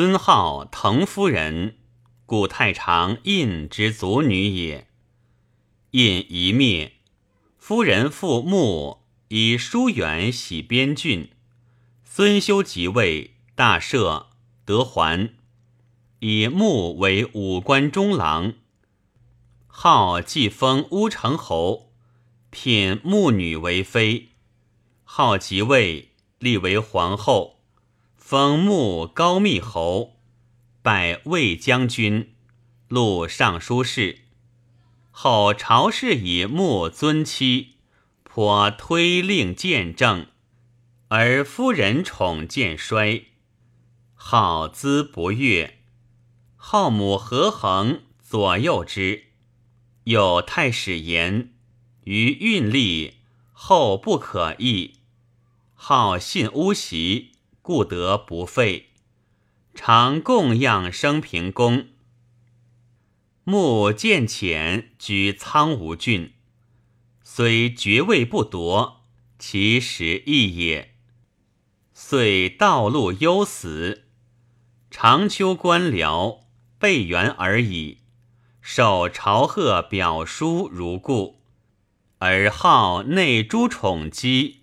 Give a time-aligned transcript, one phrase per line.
[0.00, 1.76] 孙号滕夫人，
[2.24, 4.86] 故太常胤之族女也。
[5.90, 6.94] 胤一灭，
[7.58, 11.28] 夫人复穆以疏远徙边郡。
[12.02, 14.28] 孙修即位，大赦，
[14.64, 15.34] 得还，
[16.20, 18.54] 以穆为武官中郎。
[19.66, 21.92] 号既封乌程侯，
[22.48, 24.30] 聘穆女为妃。
[25.04, 27.59] 号即位，立为皇后。
[28.30, 30.20] 封穆高密侯，
[30.82, 32.32] 拜魏将军，
[32.86, 34.20] 录尚书事。
[35.10, 37.78] 后朝氏以穆尊妻，
[38.22, 40.28] 颇推令见政，
[41.08, 43.24] 而夫人宠渐衰。
[44.14, 45.80] 好资不悦，
[46.54, 49.24] 后母何衡左右之。
[50.04, 51.52] 有太史言
[52.04, 53.14] 于运力
[53.50, 55.00] 后不可议，
[55.74, 57.32] 好信巫习。
[57.70, 58.88] 故得不废，
[59.76, 61.86] 常供养升平公。
[63.44, 66.32] 穆见浅，居苍梧郡，
[67.22, 69.04] 虽爵位不夺，
[69.38, 70.96] 其实义也。
[71.94, 74.06] 遂道路忧死，
[74.90, 76.40] 长秋官僚
[76.76, 77.98] 备员而已，
[78.60, 81.40] 受朝贺表书如故，
[82.18, 84.59] 而好内诸宠姬。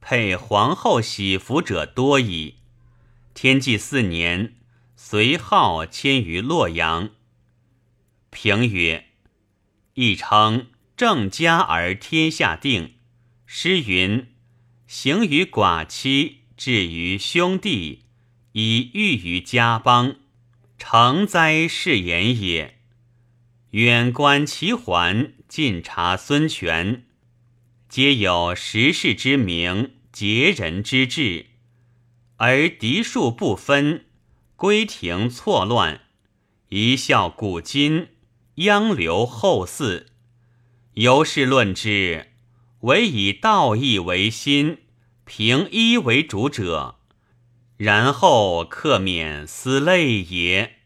[0.00, 2.56] 配皇后喜服者多矣。
[3.34, 4.54] 天纪四年，
[4.96, 7.10] 随号迁于洛阳。
[8.30, 9.06] 评曰
[9.94, 12.94] ：“亦称正家而天下定。”
[13.46, 14.28] 诗云
[14.86, 18.04] ：“行于寡妻，至于兄弟，
[18.52, 20.16] 以喻于家邦，
[20.78, 22.78] 成哉是言也。”
[23.70, 27.04] 远观齐桓，近察孙权。
[27.90, 31.46] 皆有时势之名，节人之志，
[32.36, 34.04] 而嫡庶不分，
[34.54, 36.02] 归庭错乱，
[36.68, 38.06] 一笑古今，
[38.54, 40.04] 央留后嗣。
[40.92, 42.28] 由是论之，
[42.82, 44.78] 唯以道义为心，
[45.24, 47.00] 平一为主者，
[47.76, 50.76] 然后克免思累也。